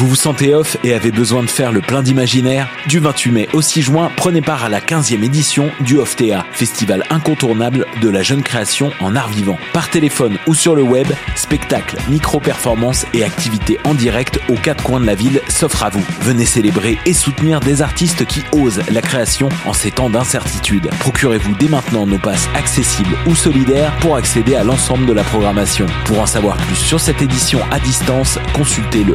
[0.00, 2.70] Vous vous sentez off et avez besoin de faire le plein d'imaginaire?
[2.86, 7.04] Du 28 mai au 6 juin, prenez part à la 15e édition du OFTEA, festival
[7.10, 9.58] incontournable de la jeune création en art vivant.
[9.74, 15.00] Par téléphone ou sur le web, spectacles, micro-performances et activités en direct aux quatre coins
[15.00, 16.02] de la ville s'offrent à vous.
[16.22, 20.88] Venez célébrer et soutenir des artistes qui osent la création en ces temps d'incertitude.
[21.00, 25.84] Procurez-vous dès maintenant nos passes accessibles ou solidaires pour accéder à l'ensemble de la programmation.
[26.06, 29.14] Pour en savoir plus sur cette édition à distance, consultez le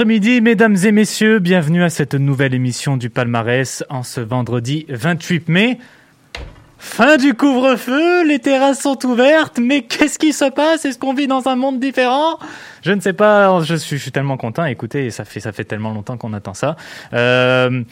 [0.00, 1.40] Après-midi, mesdames et messieurs.
[1.40, 5.78] Bienvenue à cette nouvelle émission du palmarès en ce vendredi 28 mai.
[6.78, 10.86] Fin du couvre-feu, les terrasses sont ouvertes, mais qu'est-ce qui se passe?
[10.86, 12.38] Est-ce qu'on vit dans un monde différent?
[12.80, 14.64] Je ne sais pas, je suis, je suis, tellement content.
[14.64, 16.76] Écoutez, ça fait, ça fait tellement longtemps qu'on attend ça.
[17.12, 17.82] Euh,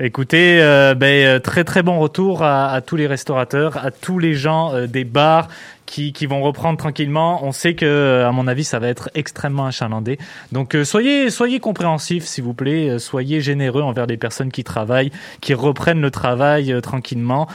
[0.00, 4.20] Écoutez, euh, ben, euh, très très bon retour à, à, tous les restaurateurs, à tous
[4.20, 5.48] les gens euh, des bars
[5.86, 7.44] qui, qui, vont reprendre tranquillement.
[7.44, 10.16] On sait que, à mon avis, ça va être extrêmement achalandé.
[10.52, 12.90] Donc euh, soyez soyez compréhensifs, s'il vous plaît.
[12.90, 17.48] Euh, soyez généreux envers les personnes qui travaillent, qui reprennent le travail euh, tranquillement.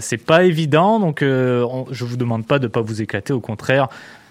[0.00, 3.32] C'est pas évident, donc on, je vous demande pas de pas vous éclater.
[3.32, 3.88] Au contraire,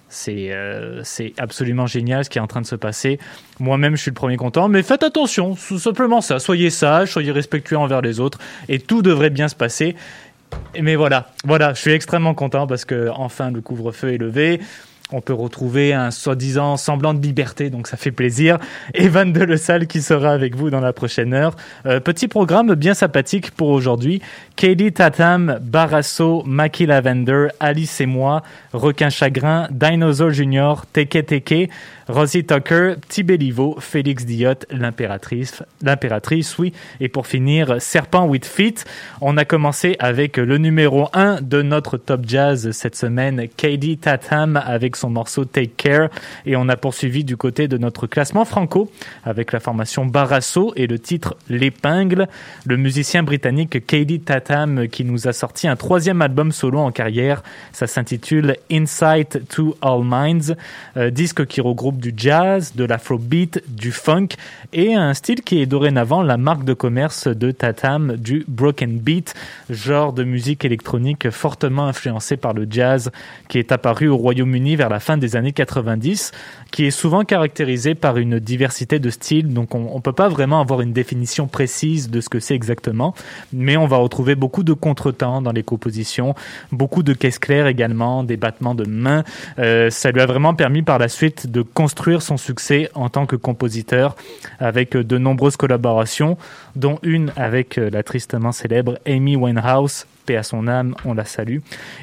[0.10, 3.20] c'est euh, c'est absolument génial ce qui est en train de se passer.
[3.60, 6.40] Moi-même, je suis le premier content, mais faites attention, tout simplement ça.
[6.40, 9.96] Soyez sages, soyez respectueux envers les autres, et tout devrait bien se passer.
[10.82, 14.62] Mais voilà, voilà, je suis extrêmement content parce que enfin le couvre-feu est levé
[15.12, 18.58] on peut retrouver un soi-disant semblant de liberté, donc ça fait plaisir.
[18.94, 21.56] Evan de Le Salle qui sera avec vous dans la prochaine heure.
[21.86, 24.22] Euh, petit programme bien sympathique pour aujourd'hui.
[24.56, 31.70] Katie Tatam, Barasso, Maki Lavender, Alice et moi, Requin Chagrin, Dinosaur Junior, Teke Teke,
[32.08, 33.26] Rosie Tucker, Petit
[33.80, 36.72] Félix Diot, l'impératrice, oui.
[37.02, 38.86] Et pour finir, Serpent with Feet.
[39.20, 44.56] On a commencé avec le numéro 1 de notre top jazz cette semaine, Katie Tatam
[44.56, 46.10] avec son morceau Take Care.
[46.46, 48.90] Et on a poursuivi du côté de notre classement franco
[49.26, 52.28] avec la formation Barasso et le titre L'épingle.
[52.66, 57.44] Le musicien britannique Katie Tatam qui nous a sorti un troisième album solo en carrière.
[57.74, 60.56] Ça s'intitule Insight to All Minds,
[60.96, 64.30] euh, disque qui regroupe du jazz, de l'afrobeat, du funk
[64.74, 69.34] et un style qui est dorénavant la marque de commerce de Tatam, du broken beat,
[69.70, 73.12] genre de musique électronique fortement influencé par le jazz
[73.48, 76.32] qui est apparu au Royaume-Uni vers la fin des années 90,
[76.72, 80.60] qui est souvent caractérisé par une diversité de styles, donc on ne peut pas vraiment
[80.62, 83.14] avoir une définition précise de ce que c'est exactement,
[83.54, 86.36] mais on va retrouver beaucoup de contretemps dans les compositions,
[86.72, 89.24] beaucoup de caisses claires également, des battements de mains.
[89.60, 91.62] Euh, ça lui a vraiment permis par la suite de
[92.20, 94.16] son succès en tant que compositeur
[94.60, 96.38] avec de nombreuses collaborations,
[96.76, 101.60] dont une avec la tristement célèbre Amy Winehouse, paix à son âme, on la salue.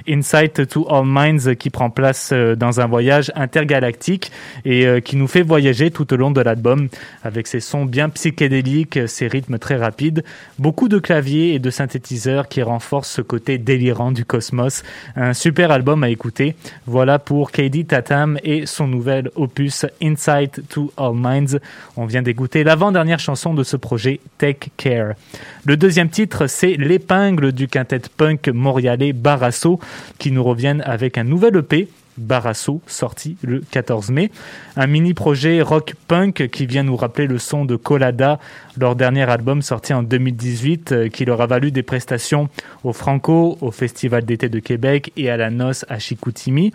[0.09, 4.33] Insight to All Minds qui prend place euh, dans un voyage intergalactique
[4.65, 6.89] et euh, qui nous fait voyager tout au long de l'album
[7.23, 10.25] avec ses sons bien psychédéliques, ses rythmes très rapides,
[10.59, 14.83] beaucoup de claviers et de synthétiseurs qui renforcent ce côté délirant du cosmos.
[15.17, 16.57] Un super album à écouter.
[16.87, 21.59] Voilà pour KD Tatam et son nouvel opus Insight to All Minds.
[21.97, 25.13] On vient d'écouter l'avant-dernière chanson de ce projet, Take Care.
[25.67, 29.81] Le deuxième titre, c'est l'épingle du quintet punk montréalais Barasso
[30.19, 34.31] qui nous reviennent avec un nouvel EP Barasso, sorti le 14 mai.
[34.77, 38.39] Un mini-projet rock punk qui vient nous rappeler le son de Colada,
[38.79, 42.49] leur dernier album sorti en 2018, euh, qui leur a valu des prestations
[42.85, 46.73] au Franco, au Festival d'été de Québec et à la Noce à Chicoutimi.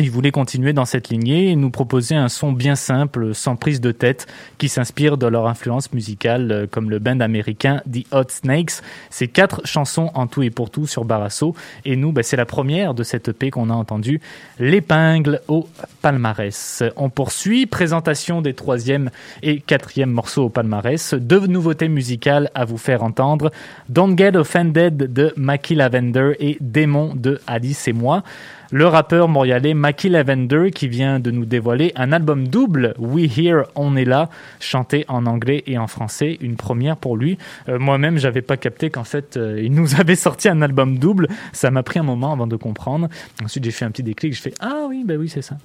[0.00, 3.80] Il voulait continuer dans cette lignée et nous proposer un son bien simple, sans prise
[3.80, 8.28] de tête, qui s'inspire de leur influence musicale, euh, comme le band américain The Hot
[8.28, 8.74] Snakes.
[9.10, 11.56] C'est quatre chansons en tout et pour tout sur Barasso.
[11.84, 14.20] Et nous, bah, c'est la première de cette EP qu'on a entendue,
[14.60, 15.66] l'épingle au
[16.00, 16.84] palmarès.
[16.94, 19.10] On poursuit, présentation des troisième
[19.42, 21.14] et quatrième morceaux au palmarès.
[21.14, 23.50] Deux nouveautés musicales à vous faire entendre.
[23.88, 28.22] Don't Get Offended de Mackie Lavender et Démon de Alice et moi
[28.70, 33.62] le rappeur montréalais Mackie Lavender qui vient de nous dévoiler un album double, We Here,
[33.74, 34.28] On est là,
[34.60, 37.38] chanté en anglais et en français, une première pour lui.
[37.70, 41.28] Euh, moi-même, j'avais pas capté qu'en fait, euh, il nous avait sorti un album double.
[41.52, 43.08] Ça m'a pris un moment avant de comprendre.
[43.42, 45.56] Ensuite, j'ai fait un petit déclic, je fais ah oui, bah oui, c'est ça.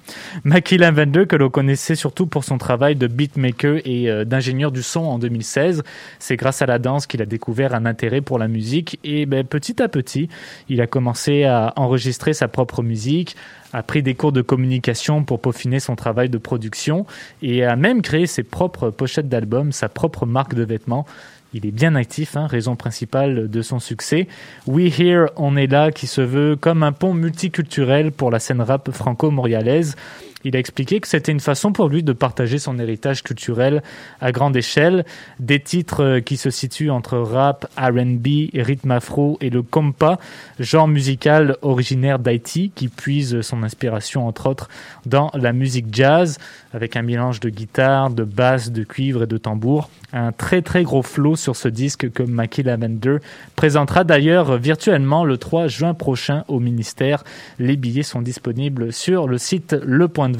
[0.44, 4.82] Mackie Lavender que l'on connaissait surtout pour son travail de beatmaker et euh, d'ingénieur du
[4.82, 5.82] son en 2016.
[6.18, 9.44] C'est grâce à la danse qu'il a découvert un intérêt pour la musique et ben,
[9.44, 10.30] petit à petit,
[10.70, 12.93] il a commencé à enregistrer sa propre musique
[13.72, 17.06] a pris des cours de communication pour peaufiner son travail de production
[17.42, 21.06] et a même créé ses propres pochettes d'albums, sa propre marque de vêtements.
[21.54, 24.26] Il est bien actif, hein, raison principale de son succès.
[24.66, 28.60] We Here, on est là, qui se veut comme un pont multiculturel pour la scène
[28.60, 29.94] rap franco-montréalaise.
[30.44, 33.82] Il a expliqué que c'était une façon pour lui de partager son héritage culturel
[34.20, 35.04] à grande échelle,
[35.40, 40.18] des titres euh, qui se situent entre rap, R&B, rythme afro et le compa,
[40.60, 44.68] genre musical originaire d'Haïti qui puise son inspiration entre autres
[45.06, 46.38] dans la musique jazz
[46.74, 49.88] avec un mélange de guitare, de basse, de cuivre et de tambour.
[50.12, 53.16] Un très très gros flow sur ce disque que Mackie Lavender
[53.56, 57.24] présentera d'ailleurs virtuellement le 3 juin prochain au ministère.
[57.58, 60.33] Les billets sont disponibles sur le site Le Point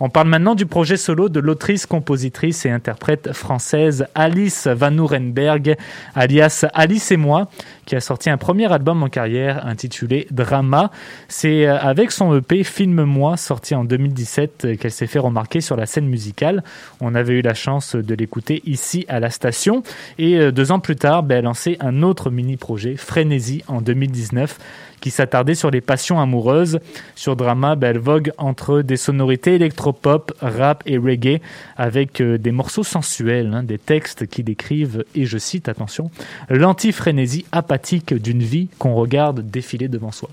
[0.00, 5.76] On parle maintenant du projet solo de l'autrice, compositrice et interprète française Alice Van Nurenberg,
[6.14, 7.48] alias Alice et moi,
[7.86, 10.90] qui a sorti un premier album en carrière intitulé Drama.
[11.28, 15.86] C'est euh, avec son EP Filme-moi, sorti en 2017, qu'elle s'est fait remarquer sur la
[15.86, 16.62] scène musicale.
[17.00, 19.82] On avait eu la chance de l'écouter ici à la station.
[20.18, 23.80] Et euh, deux ans plus tard, ben, elle a lancé un autre mini-projet, Frénésie, en
[23.80, 24.58] 2019
[25.00, 26.80] qui s'attardait sur les passions amoureuses.
[27.14, 31.40] Sur Drama, ben, elle vogue entre des sonorités électropop, rap et reggae,
[31.76, 36.10] avec euh, des morceaux sensuels, hein, des textes qui décrivent, et je cite, attention,
[36.48, 40.30] l'antifrénésie apathique d'une vie qu'on regarde défiler devant soi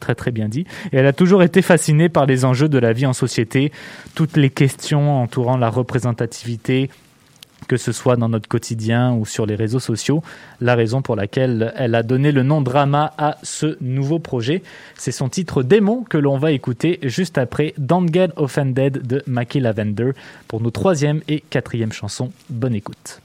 [0.00, 0.66] très très bien dit.
[0.92, 3.72] Et elle a toujours été fascinée par les enjeux de la vie en société,
[4.14, 6.90] toutes les questions entourant la représentativité,
[7.66, 10.22] que ce soit dans notre quotidien ou sur les réseaux sociaux.
[10.60, 14.62] La raison pour laquelle elle a donné le nom Drama à ce nouveau projet,
[14.96, 19.60] c'est son titre Démon que l'on va écouter juste après Don't Get Offended de Mackie
[19.60, 20.10] Lavender
[20.46, 22.32] pour nos troisième et quatrième chansons.
[22.50, 23.20] Bonne écoute.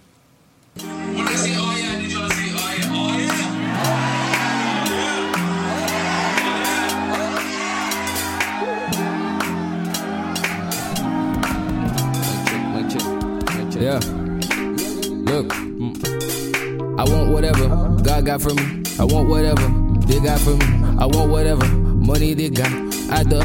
[15.39, 17.69] Look, I want whatever
[18.03, 18.83] God got for me.
[18.99, 19.69] I want whatever
[20.05, 20.65] they got for me.
[20.99, 22.67] I want whatever money they got
[23.09, 23.39] at the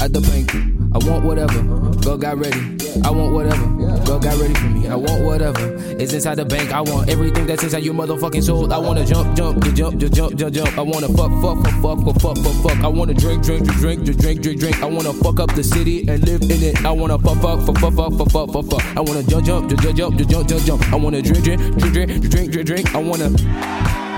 [0.00, 0.50] at the bank.
[0.94, 1.60] I want whatever
[2.00, 2.79] God got ready.
[3.04, 3.66] I want whatever
[4.04, 4.88] God got ready for me.
[4.88, 6.72] I want whatever It's inside the bank.
[6.72, 8.72] I want everything that's inside your motherfucking soul.
[8.72, 10.78] I wanna jump, jump, jump, jump, jump, jump, jump.
[10.78, 12.84] I wanna fuck, fuck, fuck, fuck, fuck, fuck, fuck.
[12.84, 14.82] I wanna drink, drink, drink, drink, drink, drink, drink.
[14.82, 16.84] I wanna fuck up the city and live in it.
[16.84, 18.96] I wanna fuck, fuck, fuck, fuck, fuck, fuck, fuck, fuck.
[18.96, 20.92] I wanna jump, jump, jump, jump, jump, jump, jump, jump.
[20.92, 22.94] I wanna drink, drink, drink, drink, drink, drink, drink.
[22.94, 23.30] I wanna,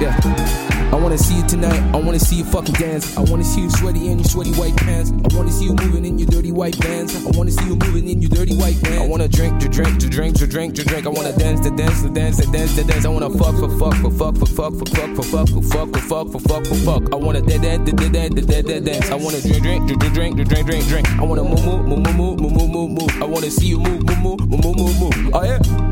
[0.00, 0.62] yeah.
[0.92, 1.80] I wanna see you tonight.
[1.94, 3.16] I wanna see you fucking dance.
[3.16, 5.10] I wanna see you sweaty in your sweaty white pants.
[5.10, 7.16] I wanna see you moving in your dirty white pants.
[7.16, 9.00] I wanna see you moving in your dirty white pants.
[9.00, 11.06] I wanna drink to drink to drink to drink to drink.
[11.06, 13.06] I wanna dance to dance to dance to dance to dance.
[13.06, 15.88] I wanna fuck for fuck for fuck for fuck for fuck for fuck for fuck
[15.88, 17.12] for fuck for fuck for fuck.
[17.12, 19.10] I wanna dance dance dance dance dance dance dance.
[19.10, 21.08] I wanna drink drink to drink to drink drink drink.
[21.18, 23.22] I wanna move move move move move move move.
[23.22, 25.34] I wanna see you move move move move move move.
[25.34, 25.91] Oh yeah.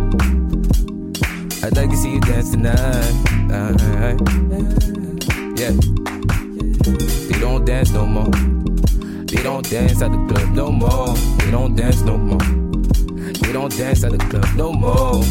[1.63, 2.75] I'd like to see you dance tonight.
[3.51, 3.77] Uh,
[5.57, 5.73] yeah.
[7.29, 8.31] They don't dance no more.
[9.27, 11.15] They don't dance at the club no more.
[11.39, 12.39] They don't dance no more.
[12.39, 15.23] They don't dance at the club no more.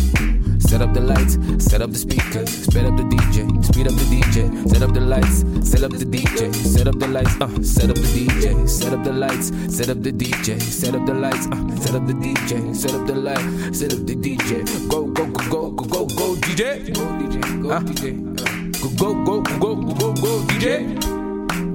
[0.60, 4.06] Set up the lights, set up the speakers, speed up the DJ, speed up the
[4.06, 7.90] DJ, set up the lights, set up the DJ, set up the lights, uh, set
[7.90, 11.48] up the DJ, set up the lights, set up the DJ, set up the lights,
[11.48, 15.26] uh, set up the DJ, set up the light, set up the DJ, go go
[15.26, 18.60] go go go go go DJ, go DJ, go DJ.
[18.80, 20.88] Go, go, go, go, go, go, go, DJ.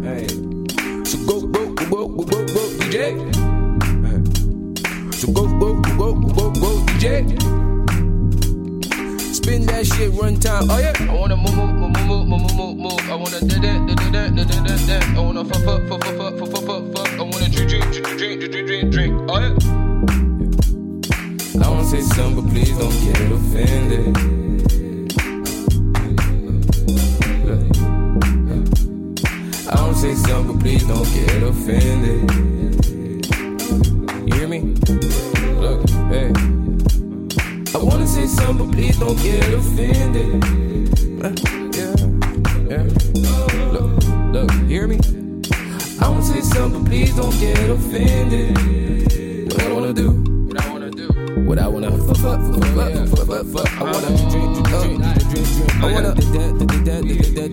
[0.03, 0.27] Hey.
[1.05, 3.13] So go, go, go, go, go, go, go, DJ.
[4.07, 5.13] Hey.
[5.13, 7.64] So go, go, go, go, go, go, DJ
[9.45, 10.71] spin that shit one time.
[10.71, 10.93] Oh yeah.
[11.01, 13.01] I wanna move, move, move, move, move, move, move.
[13.11, 15.05] I wanna do that, do that, do that, do that.
[15.17, 17.09] I wanna fuck, fuck, fuck, fuck, fuck, fuck, fuck, fuck.
[17.21, 19.13] I wanna drink, drink, drink, drink, drink, drink, drink.
[19.29, 19.53] Oh yeah.
[21.63, 24.17] I wanna say something, but please don't get offended.
[29.69, 32.74] I don't say something, but please don't get offended.
[38.75, 40.45] Please don't get offended.
[41.25, 41.33] Eh,
[41.79, 41.95] yeah,
[42.69, 42.83] yeah.
[43.71, 44.99] Look, look, hear me?
[46.01, 49.53] I want to say something, please don't get offended.
[49.53, 50.11] What I wanna do?
[50.11, 51.07] What I wanna do?
[51.47, 53.81] What I wanna fuck, fuck, fuck, fuck, fuck, fuck.
[53.81, 54.67] I wanna drink.
[55.81, 56.15] I wanna.
[56.17, 57.44] Oh,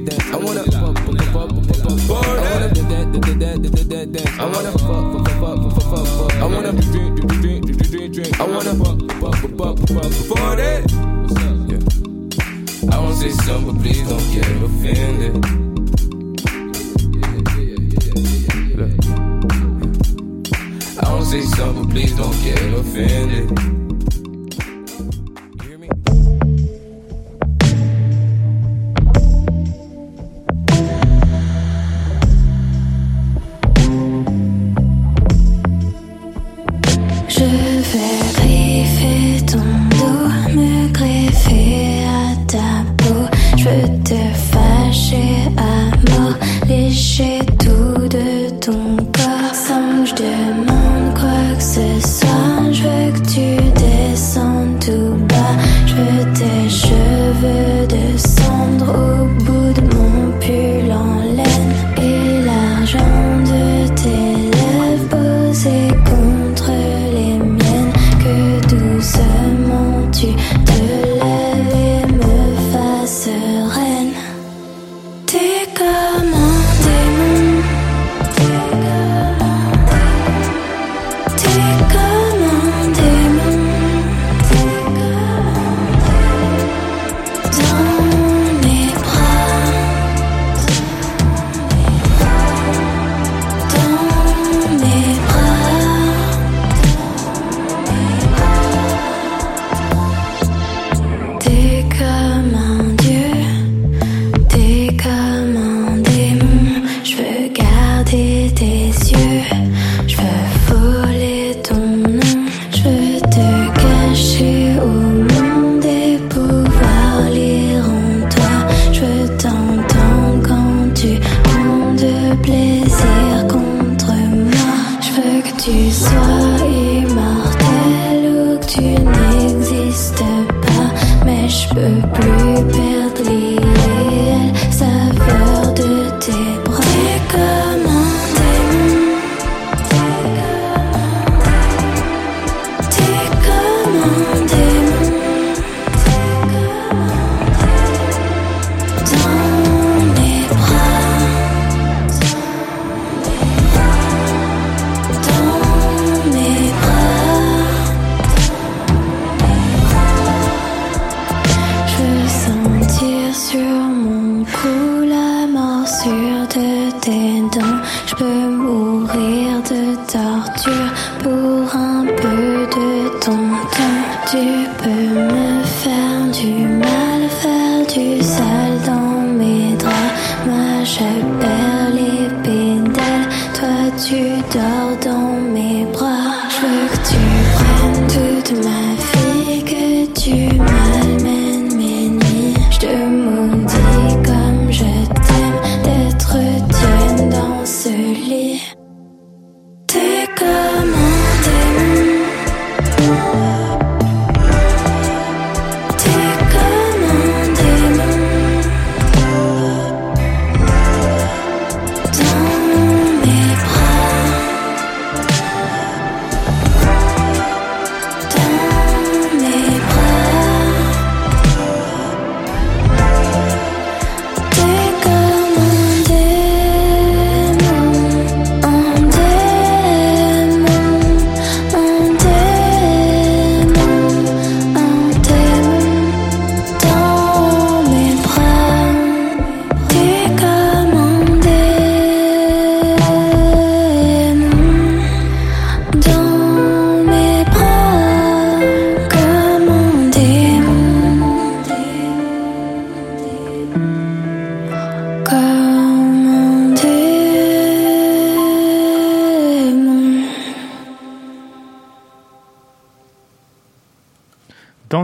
[180.91, 181.50] shape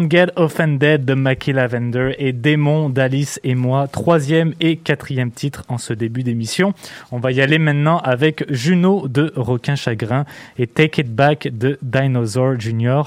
[0.10, 5.78] Get Offended de Mackie Lavender et Démon d'Alice et moi, troisième et quatrième titre en
[5.78, 6.74] ce début d'émission.
[7.12, 10.26] On va y aller maintenant avec Juno de Requin Chagrin
[10.58, 13.04] et Take It Back de Dinosaur Jr.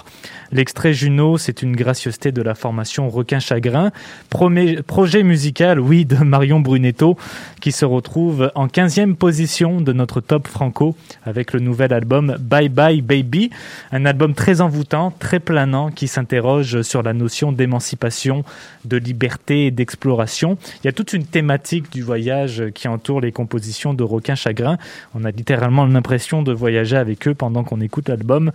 [0.53, 3.93] L'extrait Juno, c'est une gracieuseté de la formation Requin Chagrin,
[4.29, 7.17] projet musical, oui, de Marion Brunetto,
[7.61, 12.69] qui se retrouve en 15e position de notre top franco avec le nouvel album Bye
[12.69, 13.51] Bye Baby,
[13.93, 18.44] un album très envoûtant, très planant qui s'interroge sur la notion d'émancipation,
[18.85, 20.59] de liberté et d'exploration.
[20.83, 24.76] Il y a toute une thématique du voyage qui entoure les compositions de Requin Chagrin.
[25.14, 28.50] On a littéralement l'impression de voyager avec eux pendant qu'on écoute l'album.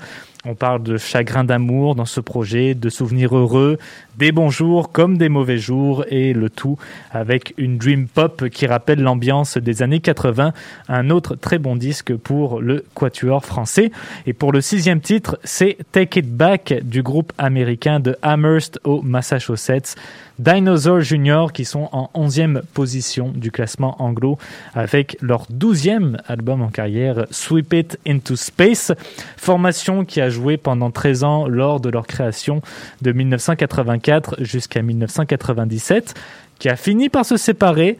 [0.47, 3.79] On parle de chagrin d'amour dans ce projet, de souvenirs heureux,
[4.17, 6.77] des bons jours comme des mauvais jours et le tout
[7.09, 10.53] avec une dream pop qui rappelle l'ambiance des années 80.
[10.87, 13.91] Un autre très bon disque pour le quatuor français.
[14.27, 19.01] Et pour le sixième titre, c'est Take It Back du groupe américain de Amherst au
[19.01, 19.95] Massachusetts.
[20.39, 24.37] Dinosaur Junior qui sont en 11e position du classement anglo
[24.73, 28.91] avec leur 12e album en carrière Sweep It Into Space,
[29.37, 32.61] formation qui a joué pendant 13 ans lors de leur création
[33.01, 36.13] de 1984 jusqu'à 1997,
[36.59, 37.97] qui a fini par se séparer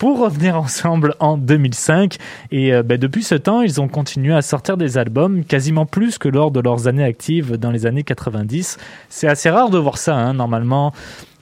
[0.00, 2.16] pour revenir ensemble en 2005.
[2.50, 6.18] Et euh, bah, depuis ce temps, ils ont continué à sortir des albums, quasiment plus
[6.18, 8.78] que lors de leurs années actives dans les années 90.
[9.08, 10.34] C'est assez rare de voir ça, hein.
[10.34, 10.92] normalement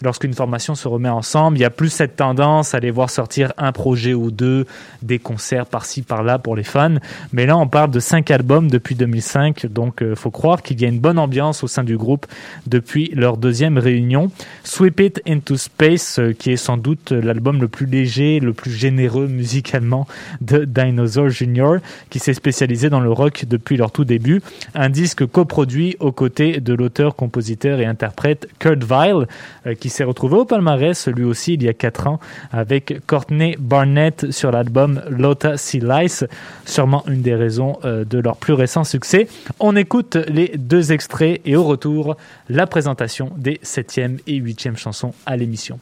[0.03, 3.53] lorsqu'une formation se remet ensemble, il y a plus cette tendance à les voir sortir
[3.59, 4.67] un projet ou deux,
[5.03, 6.97] des concerts par-ci par-là pour les fans.
[7.33, 10.85] Mais là, on parle de cinq albums depuis 2005, donc euh, faut croire qu'il y
[10.85, 12.27] a une bonne ambiance au sein du groupe
[12.67, 14.31] depuis leur deuxième réunion.
[14.65, 18.71] Sweep It Into Space, euh, qui est sans doute l'album le plus léger, le plus
[18.71, 20.07] généreux musicalement
[20.41, 21.77] de Dinosaur Jr.,
[22.11, 24.43] qui s'est spécialisé dans le rock depuis leur tout début.
[24.75, 29.27] Un disque coproduit aux côtés de l'auteur, compositeur et interprète Kurt Vile,
[29.67, 32.21] euh, qui s'est retrouvé au palmarès lui aussi il y a 4 ans
[32.51, 36.25] avec Courtney Barnett sur l'album Lotta Sea Lice,
[36.65, 39.29] sûrement une des raisons euh, de leur plus récent succès.
[39.61, 42.17] On écoute les deux extraits et au retour
[42.49, 45.79] la présentation des 7e et 8e chansons à l'émission.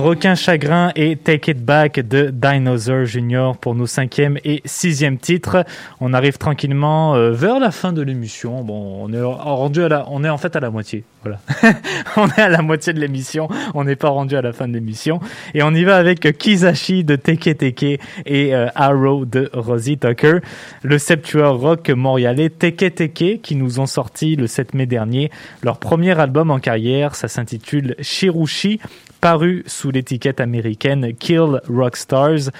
[0.00, 5.64] Requin Chagrin et Take It Back de Dinosaur Junior pour nos cinquième et sixième titres.
[6.00, 8.62] On arrive tranquillement euh, vers la fin de l'émission.
[8.64, 11.04] Bon, on est rendu à la, on est en fait à la moitié.
[11.22, 11.38] Voilà,
[12.16, 13.48] on est à la moitié de l'émission.
[13.74, 15.20] On n'est pas rendu à la fin de l'émission
[15.52, 20.38] et on y va avec Kizashi de Teke Teke et euh, Arrow de Rosie Tucker,
[20.82, 25.30] le septueur rock montréalais Teke Teke qui nous ont sorti le 7 mai dernier
[25.62, 27.14] leur premier album en carrière.
[27.14, 28.80] Ça s'intitule Shirushi
[29.20, 32.50] paru sous l'étiquette américaine Kill Rock Stars,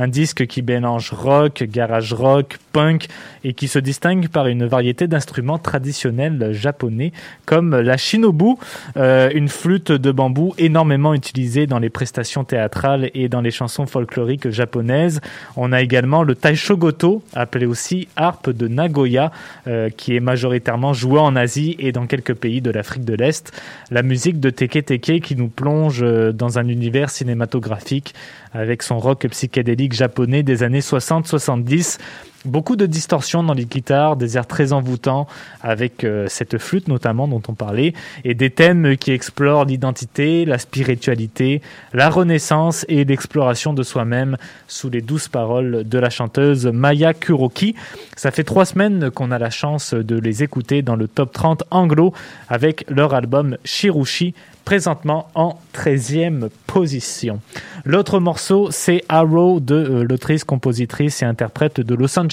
[0.00, 3.06] un disque qui mélange rock, garage rock, punk
[3.44, 7.12] et qui se distingue par une variété d'instruments traditionnels japonais
[7.44, 8.54] comme la shinobu,
[8.96, 13.86] euh, une flûte de bambou énormément utilisée dans les prestations théâtrales et dans les chansons
[13.86, 15.20] folkloriques japonaises.
[15.56, 19.30] On a également le taishogoto, appelé aussi harpe de Nagoya,
[19.66, 23.52] euh, qui est majoritairement joué en Asie et dans quelques pays de l'Afrique de l'Est.
[23.90, 28.14] La musique de Teke Teke qui nous plonge euh, dans un univers cinématographique
[28.52, 31.98] avec son rock psychédélique japonais des années 60-70.
[32.46, 35.26] Beaucoup de distorsions dans les guitares, des airs très envoûtants
[35.60, 37.92] avec euh, cette flûte notamment dont on parlait,
[38.24, 41.60] et des thèmes qui explorent l'identité, la spiritualité,
[41.92, 47.74] la renaissance et l'exploration de soi-même sous les douces paroles de la chanteuse Maya Kuroki.
[48.16, 51.64] Ça fait trois semaines qu'on a la chance de les écouter dans le top 30
[51.70, 52.14] anglo
[52.48, 54.32] avec leur album Shirushi,
[54.64, 57.40] présentement en 13e position.
[57.84, 62.29] L'autre morceau, c'est Arrow de euh, l'autrice, compositrice et interprète de Los Angeles,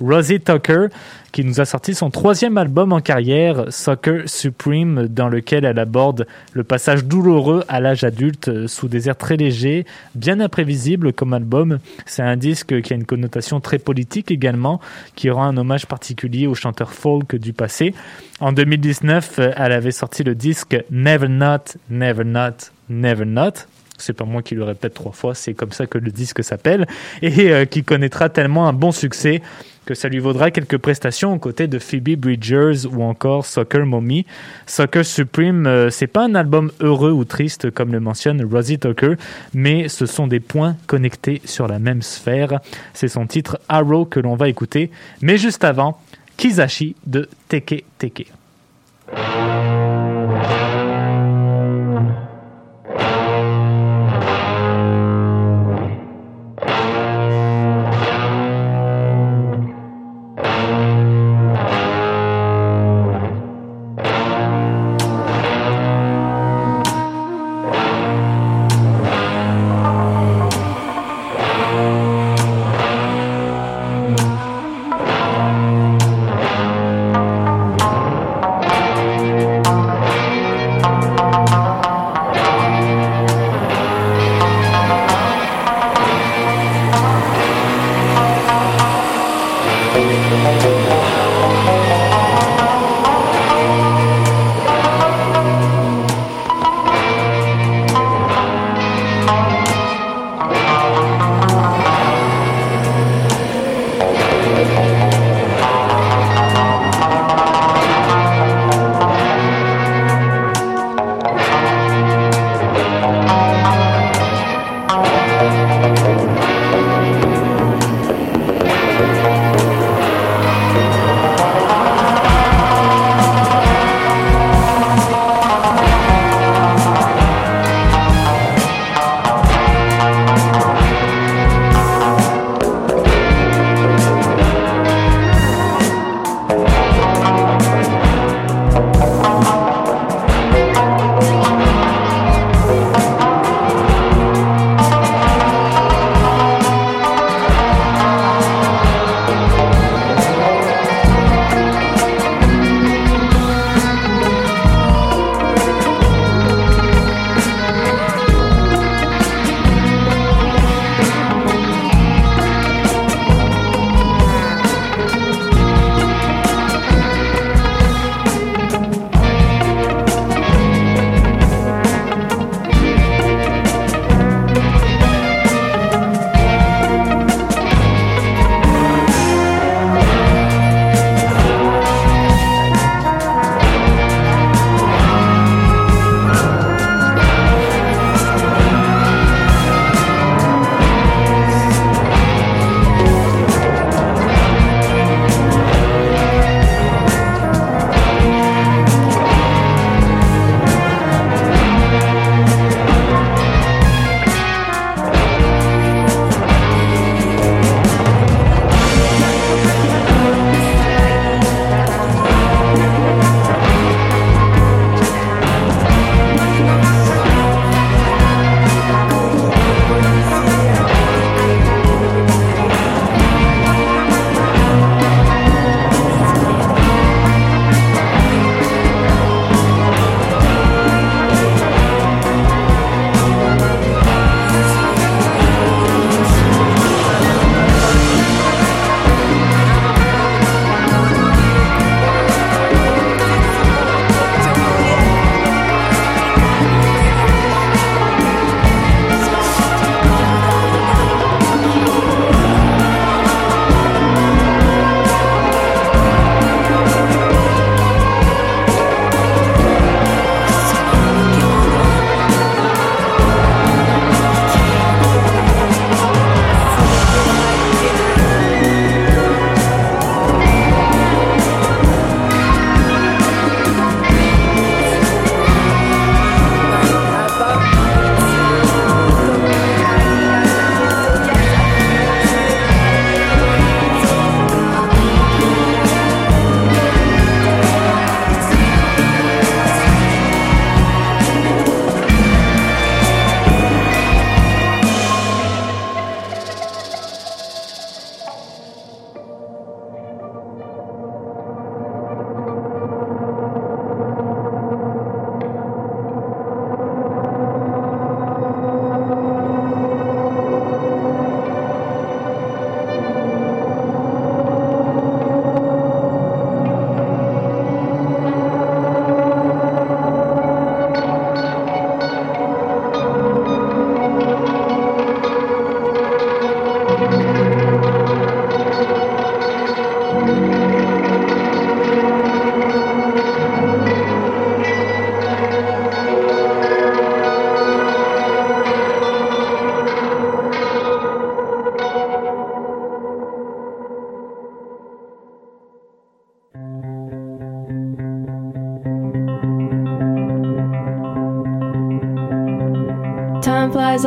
[0.00, 0.86] Rosie Tucker,
[1.32, 6.26] qui nous a sorti son troisième album en carrière, Soccer Supreme, dans lequel elle aborde
[6.54, 11.34] le passage douloureux à l'âge adulte euh, sous des airs très légers, bien imprévisible comme
[11.34, 11.78] album.
[12.06, 14.80] C'est un disque qui a une connotation très politique également,
[15.14, 17.92] qui rend un hommage particulier aux chanteurs folk du passé.
[18.40, 23.66] En 2019, euh, elle avait sorti le disque Never Not, Never Not, Never Not.
[23.98, 26.86] C'est pas moi qui le répète trois fois, c'est comme ça que le disque s'appelle,
[27.22, 29.42] et euh, qui connaîtra tellement un bon succès
[29.86, 34.26] que ça lui vaudra quelques prestations aux côtés de Phoebe Bridgers ou encore Soccer Mommy.
[34.66, 39.14] Soccer Supreme, euh, c'est pas un album heureux ou triste comme le mentionne Rosie Tucker,
[39.54, 42.60] mais ce sont des points connectés sur la même sphère.
[42.92, 44.90] C'est son titre Arrow que l'on va écouter,
[45.22, 46.00] mais juste avant,
[46.36, 48.26] Kizashi de Teke Teke.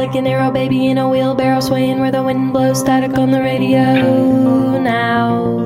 [0.10, 2.80] Like an arrow, baby in a wheelbarrow, swaying where the wind blows.
[2.80, 5.60] Static on the radio now.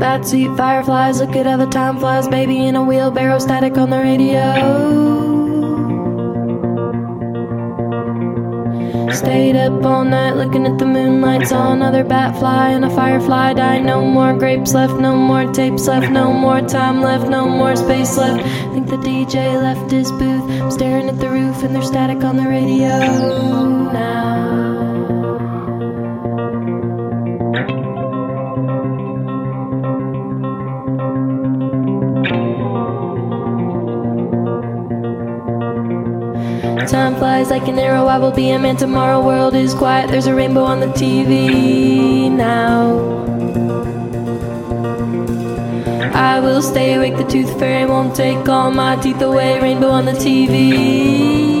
[0.00, 3.90] Bad seat fireflies, look at how the time flies, baby in a wheelbarrow, static on
[3.90, 5.15] the radio.
[9.16, 13.54] Stayed up all night looking at the moonlight, saw another bat fly and a firefly
[13.54, 13.78] die.
[13.78, 18.18] No more grapes left, no more tapes left, no more time left, no more space
[18.18, 18.42] left.
[18.74, 20.44] Think the DJ left his booth.
[20.60, 22.98] I'm staring at the roof and there's static on the radio
[23.90, 24.25] now.
[37.66, 39.20] Like an arrow, I will be a man tomorrow.
[39.20, 42.96] World is quiet, there's a rainbow on the TV now.
[46.14, 49.60] I will stay awake, the tooth fairy won't take all my teeth away.
[49.60, 51.55] Rainbow on the TV.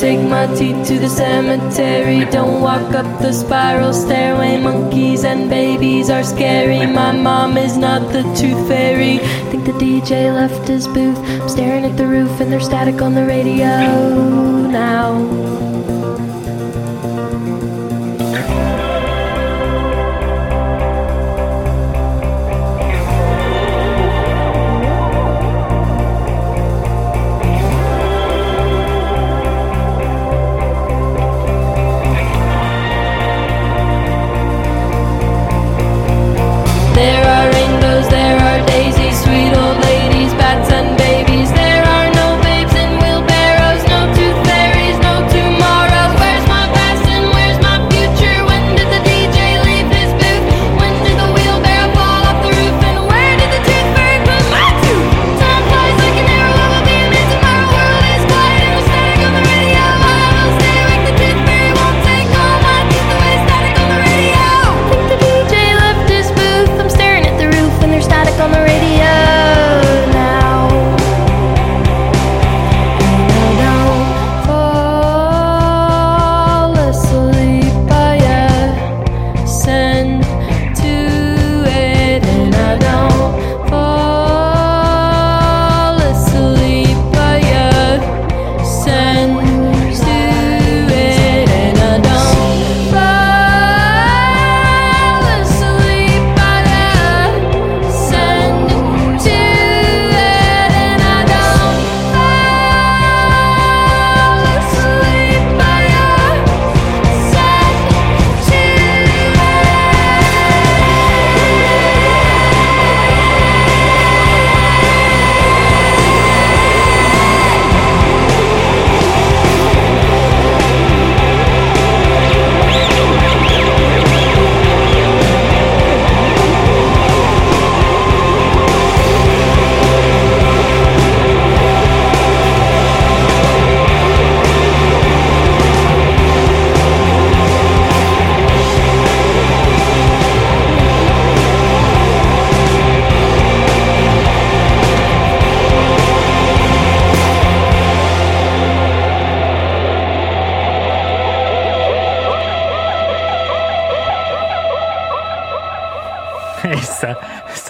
[0.00, 2.24] Take my teeth to the cemetery.
[2.30, 4.56] Don't walk up the spiral stairway.
[4.56, 6.86] Monkeys and babies are scary.
[6.86, 9.18] My mom is not the tooth fairy.
[9.50, 11.18] Think the DJ left his booth.
[11.18, 13.66] I'm staring at the roof and there's static on the radio
[14.68, 15.69] now.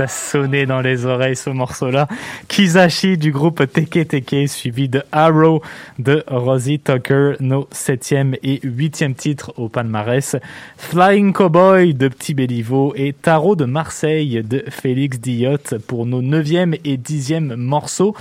[0.01, 2.09] Ça sonnait dans les oreilles ce morceau-là.
[2.49, 5.61] Kizashi du groupe Teke Teke, suivi de Arrow
[5.99, 10.37] de Rosie Tucker, nos septième et huitième titres au palmarès.
[10.79, 16.75] Flying Cowboy de Petit Béliveau et Tarot de Marseille de Félix Diot pour nos neuvième
[16.83, 18.17] et dixième morceaux.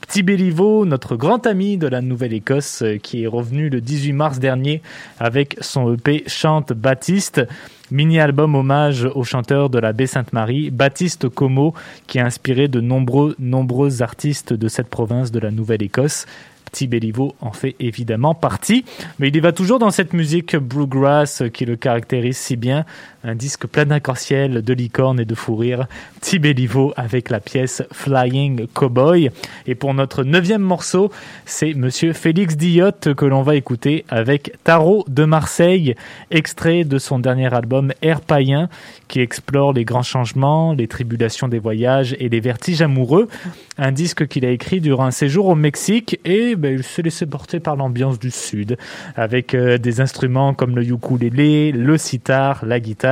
[0.00, 4.82] Petit Béliveau, notre grand ami de la Nouvelle-Écosse, qui est revenu le 18 mars dernier
[5.20, 7.42] avec son EP Chante Baptiste.
[7.90, 11.74] Mini-album hommage au chanteur de la baie Sainte-Marie, Baptiste Como,
[12.06, 16.26] qui a inspiré de nombreux, nombreux artistes de cette province de la Nouvelle-Écosse.
[16.70, 18.84] Petit Béliveau en fait évidemment partie,
[19.18, 22.84] mais il y va toujours dans cette musique bluegrass qui le caractérise si bien,
[23.24, 25.86] un disque plein d'arc-en-ciel, de licornes et de fou rire,
[26.38, 29.30] Béliveau avec la pièce Flying Cowboy.
[29.66, 31.10] Et pour notre neuvième morceau,
[31.44, 35.96] c'est Monsieur Félix Diot que l'on va écouter avec Tarot de Marseille,
[36.30, 38.68] extrait de son dernier album Air Païen,
[39.08, 43.28] qui explore les grands changements, les tribulations des voyages et les vertiges amoureux.
[43.76, 47.26] Un disque qu'il a écrit durant un séjour au Mexique et ben, il s'est laissé
[47.26, 48.76] porter par l'ambiance du Sud,
[49.16, 53.09] avec euh, des instruments comme le ukulélé, le sitar, la guitare,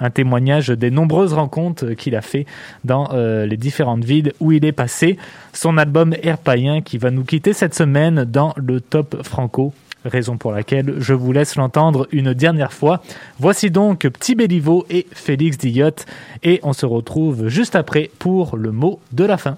[0.00, 2.46] un témoignage des nombreuses rencontres qu'il a fait
[2.84, 5.18] dans euh, les différentes villes où il est passé.
[5.52, 9.72] Son album Air Païen qui va nous quitter cette semaine dans le top franco
[10.04, 13.02] raison pour laquelle je vous laisse l'entendre une dernière fois.
[13.38, 16.06] Voici donc Petit Béliveau et Félix Diotte
[16.42, 19.56] et on se retrouve juste après pour le mot de la fin.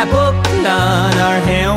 [0.00, 1.76] La boucle dans leur héon.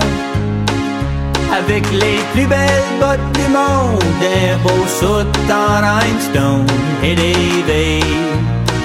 [1.59, 6.65] Avec les plus belles bottes du monde, un beau soute en rhinestone.
[7.03, 7.99] Et Davy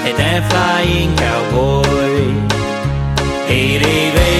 [0.09, 2.23] est un flying cowboy.
[3.49, 4.38] Et Davy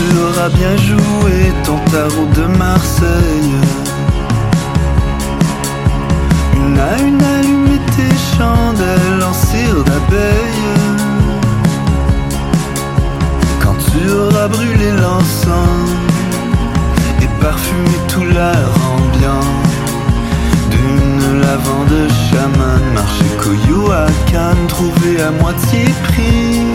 [0.00, 3.54] Auras bien joué ton tarot de Marseille.
[6.54, 10.68] Une à une allumé tes chandelles en cire d'abeille.
[13.60, 15.90] Quand tu auras brûlé l'encens
[17.20, 19.50] Et parfumé tout l'air ambiant
[20.70, 26.67] D'une lavande chaman Marché Coyoacán Trouvé à moitié prix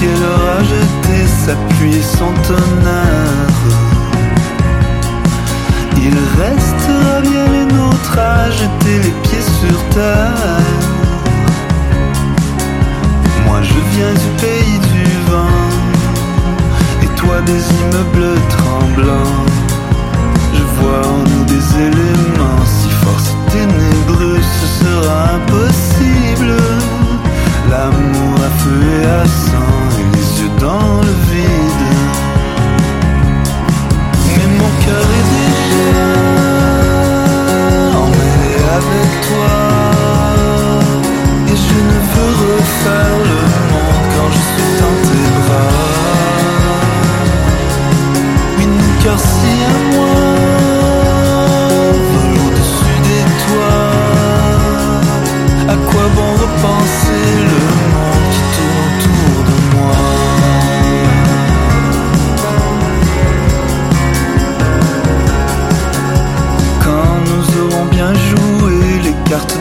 [0.00, 3.68] ciel aura jeté sa pluie et tonnerre
[6.06, 10.78] Il restera bien les nôtres à jeter les pieds sur terre
[13.46, 15.70] Moi je viens du pays du vent
[17.02, 19.44] et toi des immeubles tremblants.
[20.56, 24.40] Je vois en nous des éléments si forts, si ténébreux.
[24.58, 26.52] ce sera impossible.
[27.70, 29.59] L'amour à feu et à sang,
[30.60, 31.86] dans le vide.
[34.36, 36.12] Mais mon cœur est déjà
[38.02, 39.54] emmêlé avec toi.
[41.48, 43.40] Et je ne veux refaire le
[43.70, 45.78] monde quand je suis dans tes bras.
[48.58, 50.20] Oui, mon cœur si à moi
[52.10, 53.88] vole au-dessus des toits.
[55.68, 57.89] À quoi bon repenser le monde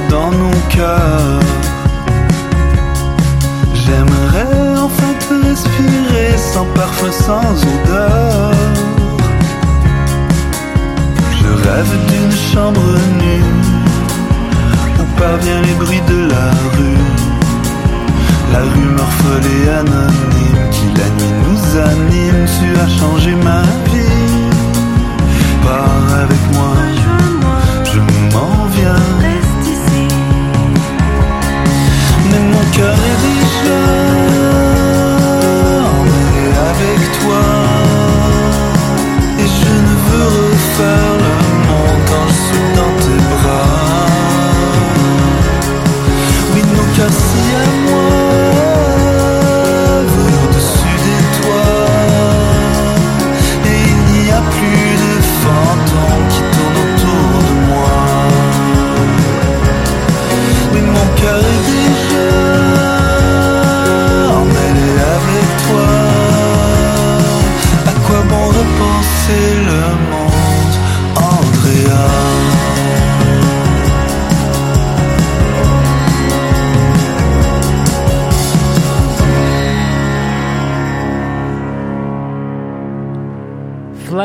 [0.09, 1.39] dans nos cœurs,
[3.73, 8.51] j'aimerais enfin te respirer sans parfum, sans odeur.
[11.39, 12.81] Je rêve d'une chambre
[13.21, 13.43] nue
[14.99, 17.29] où parvient les bruits de la rue.
[18.51, 22.45] La rumeur folle et anonyme qui la nuit nous anime.
[22.55, 24.49] Tu as changé ma vie.
[25.63, 26.73] Pars avec moi,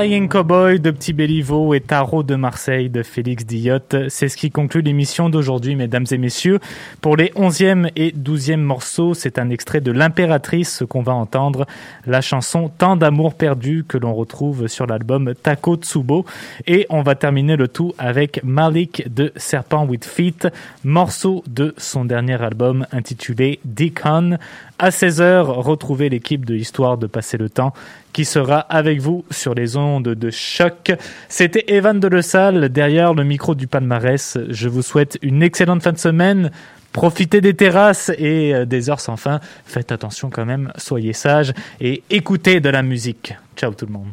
[0.05, 3.97] Cowboy de Petit et Tarot de Marseille de Félix Diotte.
[4.11, 6.59] C'est ce qui conclut l'émission d'aujourd'hui, mesdames et messieurs.
[7.01, 11.65] Pour les 11e et 12e morceaux, c'est un extrait de L'Impératrice, ce qu'on va entendre,
[12.07, 16.27] la chanson Tant d'amour perdu que l'on retrouve sur l'album Tako Tsubo.
[16.67, 20.49] Et on va terminer le tout avec Malik de Serpent with Feet,
[20.85, 24.37] morceau de son dernier album intitulé Deacon.
[24.79, 27.73] À 16h, retrouvez l'équipe de Histoire de passer le temps
[28.13, 30.93] qui sera avec vous sur les ondes de choc.
[31.29, 34.37] C'était Evan de Le Salle derrière le micro du palmarès.
[34.49, 36.51] Je vous souhaite une excellente fin de semaine.
[36.93, 39.41] Profitez des terrasses et euh, des heures sans fin.
[39.65, 43.35] Faites attention quand même, soyez sages et écoutez de la musique.
[43.57, 44.13] Ciao tout le monde.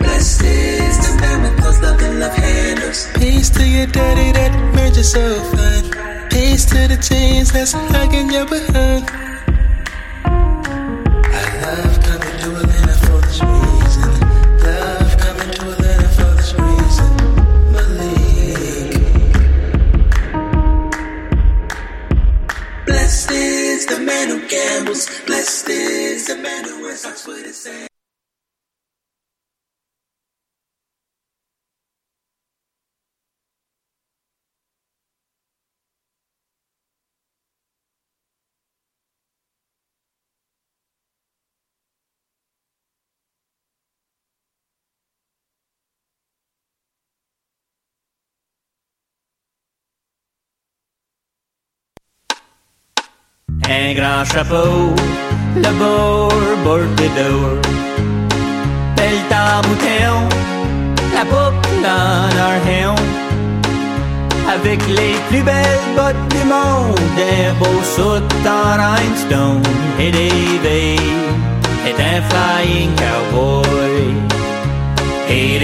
[1.81, 3.13] love and love.
[3.15, 6.29] Peace to your daddy that merges so fine.
[6.29, 9.30] Peace to the chains that's hugging your behind.
[53.71, 54.93] un grand chapeau,
[55.55, 57.61] le beurre, beurre des dehors.
[58.95, 59.23] Belle
[61.15, 62.61] la boucle dans leur.
[64.55, 69.63] Avec les plus belles bottes du monde, des beaux soutes en rhinestone.
[69.99, 70.11] Et
[72.09, 74.03] un flying cowboy.
[75.29, 75.59] Et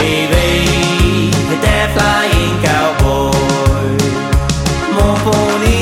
[1.95, 3.97] flying cowboy.
[4.95, 5.77] Mon pony